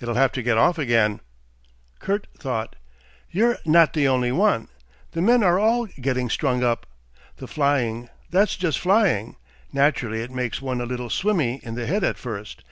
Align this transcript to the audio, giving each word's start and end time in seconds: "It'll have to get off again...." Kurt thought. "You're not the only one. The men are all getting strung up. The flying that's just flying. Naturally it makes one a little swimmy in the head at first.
"It'll 0.00 0.14
have 0.14 0.32
to 0.32 0.42
get 0.42 0.56
off 0.56 0.78
again...." 0.78 1.20
Kurt 1.98 2.26
thought. 2.38 2.74
"You're 3.30 3.58
not 3.66 3.92
the 3.92 4.08
only 4.08 4.32
one. 4.32 4.68
The 5.10 5.20
men 5.20 5.42
are 5.42 5.58
all 5.58 5.84
getting 6.00 6.30
strung 6.30 6.64
up. 6.64 6.86
The 7.36 7.46
flying 7.46 8.08
that's 8.30 8.56
just 8.56 8.78
flying. 8.78 9.36
Naturally 9.70 10.20
it 10.22 10.30
makes 10.30 10.62
one 10.62 10.80
a 10.80 10.86
little 10.86 11.10
swimmy 11.10 11.60
in 11.62 11.74
the 11.74 11.84
head 11.84 12.02
at 12.02 12.16
first. 12.16 12.64